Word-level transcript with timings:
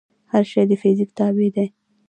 هر 0.31 0.43
شی 0.51 0.63
د 0.69 0.71
فزیک 0.81 1.09
تابع 1.17 1.49
دی. 1.55 1.67